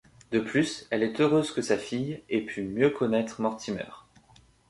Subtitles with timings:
[0.31, 3.85] De plus, elle est heureuse que sa fille ait pu mieux connaitre Mortimer.